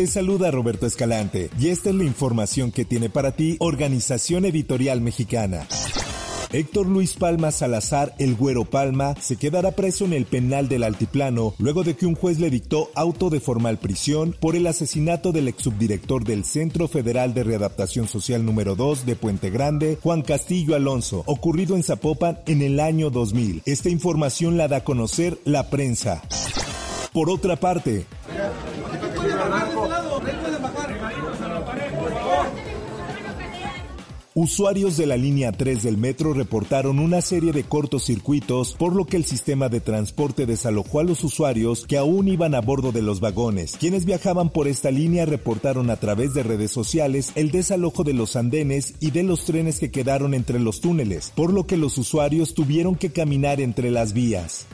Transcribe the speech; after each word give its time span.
Te 0.00 0.06
saluda 0.06 0.50
Roberto 0.50 0.86
Escalante 0.86 1.50
y 1.60 1.68
esta 1.68 1.90
es 1.90 1.94
la 1.94 2.04
información 2.04 2.72
que 2.72 2.86
tiene 2.86 3.10
para 3.10 3.32
ti 3.32 3.58
Organización 3.60 4.46
Editorial 4.46 5.02
Mexicana. 5.02 5.68
Héctor 6.52 6.86
Luis 6.86 7.12
Palma 7.12 7.50
Salazar, 7.50 8.14
el 8.18 8.34
Güero 8.34 8.64
Palma, 8.64 9.14
se 9.20 9.36
quedará 9.36 9.72
preso 9.72 10.06
en 10.06 10.14
el 10.14 10.24
penal 10.24 10.70
del 10.70 10.84
Altiplano 10.84 11.52
luego 11.58 11.84
de 11.84 11.96
que 11.96 12.06
un 12.06 12.14
juez 12.14 12.38
le 12.38 12.48
dictó 12.48 12.88
auto 12.94 13.28
de 13.28 13.40
formal 13.40 13.76
prisión 13.76 14.34
por 14.40 14.56
el 14.56 14.66
asesinato 14.68 15.32
del 15.32 15.48
exsubdirector 15.48 16.24
del 16.24 16.46
Centro 16.46 16.88
Federal 16.88 17.34
de 17.34 17.44
Readaptación 17.44 18.08
Social 18.08 18.42
número 18.42 18.76
2 18.76 19.04
de 19.04 19.16
Puente 19.16 19.50
Grande, 19.50 19.98
Juan 20.02 20.22
Castillo 20.22 20.76
Alonso, 20.76 21.24
ocurrido 21.26 21.76
en 21.76 21.82
Zapopan 21.82 22.38
en 22.46 22.62
el 22.62 22.80
año 22.80 23.10
2000. 23.10 23.64
Esta 23.66 23.90
información 23.90 24.56
la 24.56 24.66
da 24.66 24.78
a 24.78 24.84
conocer 24.84 25.36
la 25.44 25.68
prensa. 25.68 26.22
Por 27.12 27.28
otra 27.28 27.56
parte, 27.56 28.06
Usuarios 34.34 34.96
de 34.96 35.06
la 35.06 35.16
línea 35.16 35.50
3 35.50 35.82
del 35.82 35.98
metro 35.98 36.32
reportaron 36.32 37.00
una 37.00 37.20
serie 37.20 37.50
de 37.50 37.64
cortocircuitos, 37.64 38.74
por 38.74 38.94
lo 38.94 39.04
que 39.04 39.16
el 39.16 39.24
sistema 39.24 39.68
de 39.68 39.80
transporte 39.80 40.46
desalojó 40.46 41.00
a 41.00 41.02
los 41.02 41.24
usuarios 41.24 41.84
que 41.84 41.98
aún 41.98 42.28
iban 42.28 42.54
a 42.54 42.60
bordo 42.60 42.92
de 42.92 43.02
los 43.02 43.18
vagones. 43.18 43.76
Quienes 43.76 44.04
viajaban 44.04 44.50
por 44.50 44.68
esta 44.68 44.92
línea 44.92 45.26
reportaron 45.26 45.90
a 45.90 45.96
través 45.96 46.32
de 46.32 46.44
redes 46.44 46.70
sociales 46.70 47.32
el 47.34 47.50
desalojo 47.50 48.04
de 48.04 48.14
los 48.14 48.36
andenes 48.36 48.94
y 49.00 49.10
de 49.10 49.24
los 49.24 49.46
trenes 49.46 49.80
que 49.80 49.90
quedaron 49.90 50.32
entre 50.32 50.60
los 50.60 50.80
túneles, 50.80 51.32
por 51.34 51.52
lo 51.52 51.66
que 51.66 51.76
los 51.76 51.98
usuarios 51.98 52.54
tuvieron 52.54 52.94
que 52.94 53.10
caminar 53.10 53.60
entre 53.60 53.90
las 53.90 54.12
vías. 54.12 54.68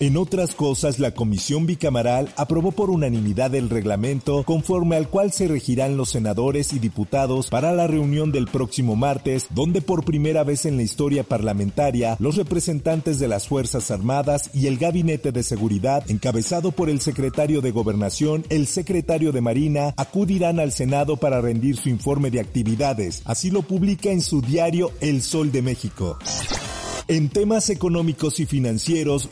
En 0.00 0.16
otras 0.16 0.56
cosas, 0.56 0.98
la 0.98 1.12
Comisión 1.12 1.66
Bicameral 1.66 2.28
aprobó 2.36 2.72
por 2.72 2.90
unanimidad 2.90 3.54
el 3.54 3.70
reglamento 3.70 4.42
conforme 4.42 4.96
al 4.96 5.08
cual 5.08 5.30
se 5.30 5.46
regirán 5.46 5.96
los 5.96 6.10
senadores 6.10 6.72
y 6.72 6.80
diputados 6.80 7.48
para 7.48 7.70
la 7.72 7.86
reunión 7.86 8.32
del 8.32 8.48
próximo 8.48 8.96
martes, 8.96 9.46
donde 9.50 9.82
por 9.82 10.04
primera 10.04 10.42
vez 10.42 10.66
en 10.66 10.76
la 10.76 10.82
historia 10.82 11.22
parlamentaria 11.22 12.16
los 12.18 12.34
representantes 12.34 13.20
de 13.20 13.28
las 13.28 13.46
Fuerzas 13.46 13.92
Armadas 13.92 14.50
y 14.52 14.66
el 14.66 14.78
Gabinete 14.78 15.30
de 15.30 15.44
Seguridad, 15.44 16.02
encabezado 16.10 16.72
por 16.72 16.90
el 16.90 17.00
secretario 17.00 17.60
de 17.60 17.70
Gobernación, 17.70 18.44
el 18.48 18.66
secretario 18.66 19.30
de 19.30 19.42
Marina, 19.42 19.94
acudirán 19.96 20.58
al 20.58 20.72
Senado 20.72 21.18
para 21.18 21.40
rendir 21.40 21.76
su 21.76 21.88
informe 21.88 22.32
de 22.32 22.40
actividades. 22.40 23.22
Así 23.26 23.48
lo 23.48 23.62
publica 23.62 24.10
en 24.10 24.22
su 24.22 24.40
diario 24.40 24.90
El 25.00 25.22
Sol 25.22 25.52
de 25.52 25.62
México. 25.62 26.18
En 27.06 27.28
temas 27.28 27.68
económicos 27.68 28.40
y 28.40 28.46
financieros, 28.46 29.28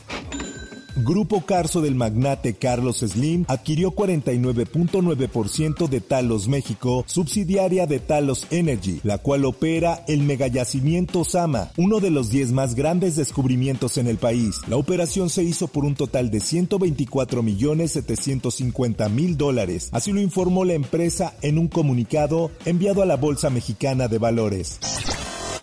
Grupo 0.95 1.41
Carso 1.41 1.81
del 1.81 1.95
magnate 1.95 2.53
Carlos 2.53 2.97
Slim 2.99 3.45
adquirió 3.47 3.91
49.9% 3.91 5.87
de 5.87 6.01
Talos 6.01 6.47
México, 6.47 7.03
subsidiaria 7.07 7.87
de 7.87 7.99
Talos 7.99 8.45
Energy, 8.51 8.99
la 9.03 9.17
cual 9.17 9.45
opera 9.45 10.03
el 10.07 10.21
megayacimiento 10.21 11.23
Sama, 11.23 11.71
uno 11.77 11.99
de 11.99 12.11
los 12.11 12.29
10 12.29 12.51
más 12.51 12.75
grandes 12.75 13.15
descubrimientos 13.15 13.97
en 13.97 14.07
el 14.07 14.17
país. 14.17 14.57
La 14.67 14.77
operación 14.77 15.31
se 15.31 15.43
hizo 15.43 15.67
por 15.67 15.83
un 15.83 15.95
total 15.95 16.29
de 16.29 16.39
124 16.39 17.41
millones 17.41 17.93
750 17.93 19.09
mil 19.09 19.35
dólares, 19.35 19.89
así 19.93 20.11
lo 20.11 20.21
informó 20.21 20.63
la 20.63 20.73
empresa 20.73 21.33
en 21.41 21.57
un 21.57 21.69
comunicado 21.69 22.51
enviado 22.65 23.01
a 23.01 23.07
la 23.07 23.17
Bolsa 23.17 23.49
Mexicana 23.49 24.07
de 24.07 24.19
Valores. 24.19 24.79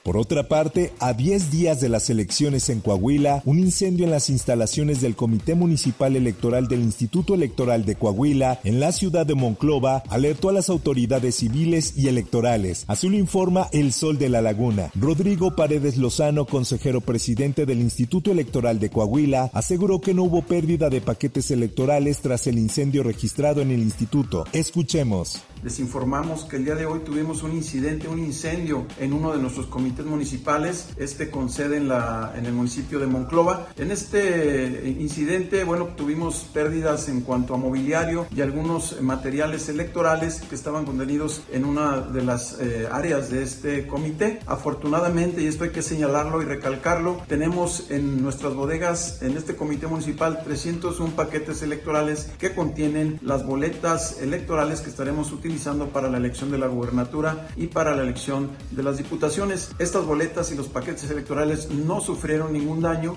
Por 0.02 0.16
otra 0.16 0.48
parte, 0.48 0.92
a 0.98 1.12
10 1.12 1.50
días 1.50 1.80
de 1.80 1.90
las 1.90 2.08
elecciones 2.08 2.70
en 2.70 2.80
Coahuila, 2.80 3.42
un 3.44 3.58
incendio 3.58 4.06
en 4.06 4.10
las 4.10 4.30
instalaciones 4.30 5.02
del 5.02 5.14
Comité 5.14 5.54
Municipal 5.54 6.16
Electoral 6.16 6.68
del 6.68 6.80
Instituto 6.80 7.34
Electoral 7.34 7.84
de 7.84 7.96
Coahuila, 7.96 8.60
en 8.64 8.80
la 8.80 8.92
ciudad 8.92 9.26
de 9.26 9.34
Monclova, 9.34 10.02
alertó 10.08 10.48
a 10.48 10.52
las 10.54 10.70
autoridades 10.70 11.34
civiles 11.34 11.92
y 11.96 12.08
electorales. 12.08 12.84
Así 12.86 13.10
lo 13.10 13.18
informa 13.18 13.68
El 13.72 13.92
Sol 13.92 14.16
de 14.18 14.30
la 14.30 14.40
Laguna. 14.40 14.90
Rodrigo 14.94 15.54
Paredes 15.54 15.98
Lozano, 15.98 16.46
consejero 16.46 17.02
presidente 17.02 17.66
del 17.66 17.80
Instituto 17.80 18.32
Electoral 18.32 18.80
de 18.80 18.88
Coahuila, 18.88 19.50
aseguró 19.52 20.00
que 20.00 20.14
no 20.14 20.22
hubo 20.22 20.40
pérdida 20.42 20.88
de 20.88 21.02
paquetes 21.02 21.50
electorales 21.50 22.20
tras 22.20 22.46
el 22.46 22.58
incendio 22.58 23.02
registrado 23.02 23.60
en 23.60 23.70
el 23.70 23.80
instituto. 23.80 24.46
Escuchemos. 24.52 25.42
Les 25.62 25.78
informamos 25.78 26.44
que 26.44 26.56
el 26.56 26.64
día 26.64 26.74
de 26.74 26.86
hoy 26.86 27.00
tuvimos 27.00 27.42
un 27.42 27.52
incidente, 27.52 28.08
un 28.08 28.18
incendio 28.18 28.86
en 28.98 29.12
uno 29.12 29.32
de 29.32 29.38
nuestros 29.42 29.66
comités 29.66 30.06
municipales, 30.06 30.88
este 30.96 31.30
con 31.30 31.50
sede 31.50 31.76
en, 31.76 31.86
la, 31.86 32.32
en 32.34 32.46
el 32.46 32.54
municipio 32.54 32.98
de 32.98 33.06
Monclova. 33.06 33.68
En 33.76 33.90
este 33.90 34.94
incidente, 34.98 35.64
bueno, 35.64 35.88
tuvimos 35.96 36.46
pérdidas 36.54 37.10
en 37.10 37.20
cuanto 37.20 37.52
a 37.52 37.58
mobiliario 37.58 38.26
y 38.34 38.40
algunos 38.40 39.02
materiales 39.02 39.68
electorales 39.68 40.40
que 40.40 40.54
estaban 40.54 40.86
contenidos 40.86 41.42
en 41.52 41.66
una 41.66 42.00
de 42.00 42.22
las 42.22 42.58
eh, 42.58 42.88
áreas 42.90 43.28
de 43.28 43.42
este 43.42 43.86
comité. 43.86 44.40
Afortunadamente, 44.46 45.42
y 45.42 45.46
esto 45.46 45.64
hay 45.64 45.70
que 45.70 45.82
señalarlo 45.82 46.40
y 46.40 46.46
recalcarlo, 46.46 47.20
tenemos 47.28 47.90
en 47.90 48.22
nuestras 48.22 48.54
bodegas, 48.54 49.20
en 49.20 49.36
este 49.36 49.56
comité 49.56 49.86
municipal, 49.86 50.42
301 50.42 51.14
paquetes 51.14 51.60
electorales 51.60 52.30
que 52.38 52.54
contienen 52.54 53.18
las 53.20 53.44
boletas 53.44 54.22
electorales 54.22 54.80
que 54.80 54.88
estaremos 54.88 55.30
utilizando 55.32 55.49
utilizando 55.50 55.88
para 55.88 56.08
la 56.08 56.18
elección 56.18 56.52
de 56.52 56.58
la 56.58 56.68
gubernatura 56.68 57.48
y 57.56 57.66
para 57.66 57.96
la 57.96 58.02
elección 58.02 58.50
de 58.70 58.84
las 58.84 58.98
diputaciones. 58.98 59.72
Estas 59.80 60.04
boletas 60.04 60.52
y 60.52 60.54
los 60.54 60.68
paquetes 60.68 61.10
electorales 61.10 61.68
no 61.70 62.00
sufrieron 62.00 62.52
ningún 62.52 62.80
daño. 62.80 63.16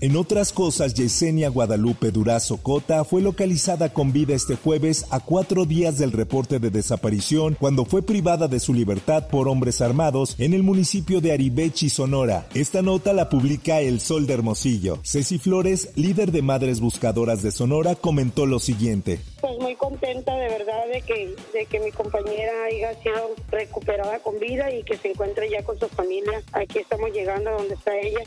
En 0.00 0.16
otras 0.16 0.52
cosas, 0.52 0.94
Yesenia 0.94 1.48
Guadalupe 1.48 2.10
Durazo 2.10 2.56
Cota 2.58 3.04
fue 3.04 3.22
localizada 3.22 3.92
con 3.92 4.12
vida 4.12 4.34
este 4.34 4.56
jueves 4.56 5.06
a 5.10 5.20
cuatro 5.20 5.64
días 5.64 5.98
del 5.98 6.12
reporte 6.12 6.58
de 6.58 6.70
desaparición 6.70 7.56
cuando 7.58 7.84
fue 7.84 8.02
privada 8.02 8.48
de 8.48 8.60
su 8.60 8.74
libertad 8.74 9.28
por 9.28 9.48
hombres 9.48 9.80
armados 9.80 10.34
en 10.38 10.52
el 10.52 10.62
municipio 10.62 11.20
de 11.20 11.32
Aribechi, 11.32 11.88
Sonora. 11.90 12.46
Esta 12.54 12.82
nota 12.82 13.12
la 13.12 13.28
publica 13.28 13.80
El 13.80 14.00
Sol 14.00 14.26
de 14.26 14.34
Hermosillo. 14.34 14.98
Ceci 15.04 15.38
Flores, 15.38 15.90
líder 15.94 16.32
de 16.32 16.42
Madres 16.42 16.80
Buscadoras 16.80 17.42
de 17.42 17.52
Sonora, 17.52 17.94
comentó 17.94 18.46
lo 18.46 18.58
siguiente. 18.58 19.20
Pues 19.40 19.58
muy 19.60 19.76
contenta 19.76 20.34
de 20.36 20.48
verdad 20.48 20.88
de 20.92 21.02
que, 21.02 21.34
de 21.52 21.66
que 21.66 21.80
mi 21.80 21.92
compañera 21.92 22.52
haya 22.64 23.00
sido 23.00 23.30
recuperada 23.50 24.18
con 24.18 24.38
vida 24.40 24.72
y 24.74 24.82
que 24.82 24.96
se 24.96 25.10
encuentre 25.10 25.48
ya 25.50 25.62
con 25.62 25.78
su 25.78 25.88
familia. 25.88 26.42
Aquí 26.52 26.78
estamos 26.78 27.10
llegando 27.12 27.50
a 27.50 27.52
donde 27.54 27.74
está 27.74 27.96
ella. 27.96 28.20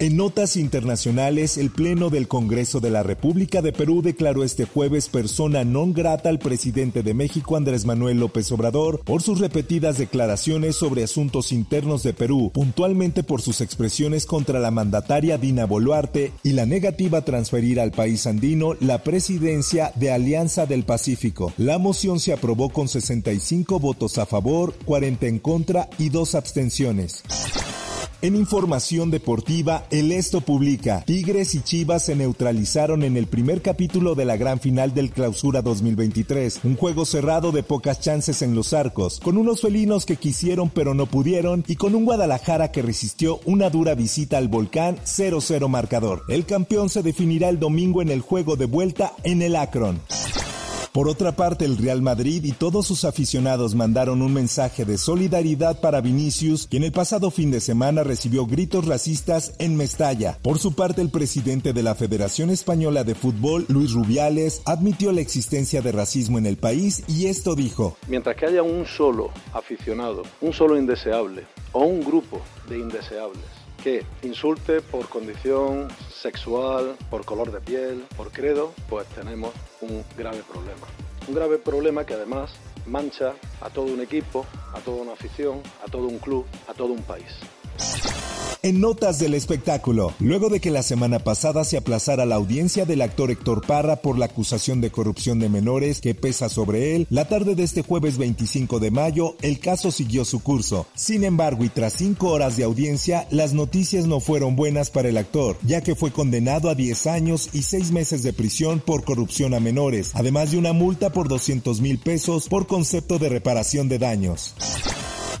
En 0.00 0.16
notas 0.16 0.54
internacionales, 0.54 1.58
el 1.58 1.70
Pleno 1.70 2.08
del 2.08 2.28
Congreso 2.28 2.78
de 2.78 2.88
la 2.88 3.02
República 3.02 3.62
de 3.62 3.72
Perú 3.72 4.00
declaró 4.00 4.44
este 4.44 4.64
jueves 4.64 5.08
persona 5.08 5.64
non 5.64 5.92
grata 5.92 6.28
al 6.28 6.38
presidente 6.38 7.02
de 7.02 7.14
México 7.14 7.56
Andrés 7.56 7.84
Manuel 7.84 8.20
López 8.20 8.52
Obrador 8.52 9.00
por 9.00 9.22
sus 9.22 9.40
repetidas 9.40 9.98
declaraciones 9.98 10.76
sobre 10.76 11.02
asuntos 11.02 11.50
internos 11.50 12.04
de 12.04 12.12
Perú, 12.12 12.52
puntualmente 12.54 13.24
por 13.24 13.42
sus 13.42 13.60
expresiones 13.60 14.24
contra 14.24 14.60
la 14.60 14.70
mandataria 14.70 15.36
Dina 15.36 15.66
Boluarte 15.66 16.30
y 16.44 16.52
la 16.52 16.64
negativa 16.64 17.18
a 17.18 17.24
transferir 17.24 17.80
al 17.80 17.90
país 17.90 18.28
andino 18.28 18.74
la 18.78 19.02
presidencia 19.02 19.90
de 19.96 20.12
Alianza 20.12 20.66
del 20.66 20.84
Pacífico. 20.84 21.52
La 21.56 21.78
moción 21.78 22.20
se 22.20 22.32
aprobó 22.32 22.68
con 22.68 22.86
65 22.86 23.80
votos 23.80 24.18
a 24.18 24.26
favor, 24.26 24.74
40 24.84 25.26
en 25.26 25.40
contra 25.40 25.90
y 25.98 26.10
dos 26.10 26.36
abstenciones. 26.36 27.24
En 28.20 28.34
información 28.34 29.12
deportiva, 29.12 29.84
el 29.92 30.10
Esto 30.10 30.40
publica, 30.40 31.04
Tigres 31.06 31.54
y 31.54 31.60
Chivas 31.60 32.04
se 32.06 32.16
neutralizaron 32.16 33.04
en 33.04 33.16
el 33.16 33.28
primer 33.28 33.62
capítulo 33.62 34.16
de 34.16 34.24
la 34.24 34.36
gran 34.36 34.58
final 34.58 34.92
del 34.92 35.12
Clausura 35.12 35.62
2023, 35.62 36.62
un 36.64 36.74
juego 36.74 37.04
cerrado 37.04 37.52
de 37.52 37.62
pocas 37.62 38.00
chances 38.00 38.42
en 38.42 38.56
los 38.56 38.72
arcos, 38.72 39.20
con 39.20 39.36
unos 39.36 39.60
felinos 39.60 40.04
que 40.04 40.16
quisieron 40.16 40.68
pero 40.68 40.94
no 40.94 41.06
pudieron 41.06 41.62
y 41.68 41.76
con 41.76 41.94
un 41.94 42.06
Guadalajara 42.06 42.72
que 42.72 42.82
resistió 42.82 43.38
una 43.44 43.70
dura 43.70 43.94
visita 43.94 44.36
al 44.36 44.48
volcán 44.48 44.96
0-0 45.04 45.68
marcador. 45.68 46.24
El 46.28 46.44
campeón 46.44 46.88
se 46.88 47.04
definirá 47.04 47.48
el 47.50 47.60
domingo 47.60 48.02
en 48.02 48.08
el 48.08 48.20
juego 48.20 48.56
de 48.56 48.64
vuelta 48.64 49.12
en 49.22 49.42
el 49.42 49.54
Akron. 49.54 50.00
Por 50.92 51.08
otra 51.08 51.32
parte, 51.32 51.64
el 51.64 51.76
Real 51.76 52.02
Madrid 52.02 52.44
y 52.44 52.52
todos 52.52 52.86
sus 52.86 53.04
aficionados 53.04 53.74
mandaron 53.74 54.22
un 54.22 54.32
mensaje 54.32 54.84
de 54.84 54.98
solidaridad 54.98 55.80
para 55.80 56.00
Vinicius, 56.00 56.66
quien 56.66 56.84
el 56.84 56.92
pasado 56.92 57.30
fin 57.30 57.50
de 57.50 57.60
semana 57.60 58.02
recibió 58.02 58.46
gritos 58.46 58.86
racistas 58.86 59.54
en 59.58 59.76
Mestalla. 59.76 60.38
Por 60.42 60.58
su 60.58 60.74
parte, 60.74 61.02
el 61.02 61.10
presidente 61.10 61.72
de 61.72 61.82
la 61.82 61.94
Federación 61.94 62.50
Española 62.50 63.04
de 63.04 63.14
Fútbol, 63.14 63.66
Luis 63.68 63.92
Rubiales, 63.92 64.62
admitió 64.64 65.12
la 65.12 65.20
existencia 65.20 65.82
de 65.82 65.92
racismo 65.92 66.38
en 66.38 66.46
el 66.46 66.56
país 66.56 67.04
y 67.06 67.26
esto 67.26 67.54
dijo. 67.54 67.96
Mientras 68.08 68.36
que 68.36 68.46
haya 68.46 68.62
un 68.62 68.86
solo 68.86 69.30
aficionado, 69.52 70.22
un 70.40 70.52
solo 70.52 70.78
indeseable 70.78 71.44
o 71.72 71.84
un 71.84 72.00
grupo 72.00 72.40
de 72.68 72.78
indeseables 72.78 73.67
que 73.82 74.04
insulte 74.22 74.80
por 74.80 75.08
condición 75.08 75.88
sexual, 76.12 76.96
por 77.10 77.24
color 77.24 77.52
de 77.52 77.60
piel, 77.60 78.04
por 78.16 78.30
credo, 78.30 78.72
pues 78.88 79.06
tenemos 79.08 79.52
un 79.80 80.04
grave 80.16 80.42
problema. 80.50 80.86
Un 81.26 81.34
grave 81.34 81.58
problema 81.58 82.04
que 82.04 82.14
además 82.14 82.52
mancha 82.86 83.34
a 83.60 83.70
todo 83.70 83.86
un 83.86 84.00
equipo, 84.00 84.46
a 84.74 84.80
toda 84.80 85.02
una 85.02 85.12
afición, 85.12 85.62
a 85.86 85.90
todo 85.90 86.06
un 86.06 86.18
club, 86.18 86.46
a 86.66 86.74
todo 86.74 86.92
un 86.92 87.02
país. 87.02 87.40
En 88.60 88.80
notas 88.80 89.20
del 89.20 89.34
espectáculo, 89.34 90.12
luego 90.18 90.48
de 90.48 90.58
que 90.58 90.72
la 90.72 90.82
semana 90.82 91.20
pasada 91.20 91.62
se 91.62 91.76
aplazara 91.76 92.26
la 92.26 92.34
audiencia 92.34 92.84
del 92.84 93.02
actor 93.02 93.30
Héctor 93.30 93.64
Parra 93.64 94.02
por 94.02 94.18
la 94.18 94.24
acusación 94.24 94.80
de 94.80 94.90
corrupción 94.90 95.38
de 95.38 95.48
menores 95.48 96.00
que 96.00 96.16
pesa 96.16 96.48
sobre 96.48 96.96
él, 96.96 97.06
la 97.08 97.28
tarde 97.28 97.54
de 97.54 97.62
este 97.62 97.82
jueves 97.82 98.18
25 98.18 98.80
de 98.80 98.90
mayo, 98.90 99.36
el 99.42 99.60
caso 99.60 99.92
siguió 99.92 100.24
su 100.24 100.42
curso. 100.42 100.88
Sin 100.96 101.22
embargo, 101.22 101.62
y 101.62 101.68
tras 101.68 101.92
cinco 101.92 102.30
horas 102.30 102.56
de 102.56 102.64
audiencia, 102.64 103.28
las 103.30 103.54
noticias 103.54 104.06
no 104.06 104.18
fueron 104.18 104.56
buenas 104.56 104.90
para 104.90 105.08
el 105.08 105.18
actor, 105.18 105.56
ya 105.62 105.80
que 105.80 105.94
fue 105.94 106.10
condenado 106.10 106.68
a 106.68 106.74
10 106.74 107.06
años 107.06 107.50
y 107.52 107.62
6 107.62 107.92
meses 107.92 108.24
de 108.24 108.32
prisión 108.32 108.80
por 108.80 109.04
corrupción 109.04 109.54
a 109.54 109.60
menores, 109.60 110.10
además 110.14 110.50
de 110.50 110.58
una 110.58 110.72
multa 110.72 111.10
por 111.10 111.28
200 111.28 111.80
mil 111.80 111.98
pesos 111.98 112.48
por 112.48 112.66
concepto 112.66 113.20
de 113.20 113.28
reparación 113.28 113.88
de 113.88 114.00
daños. 114.00 114.56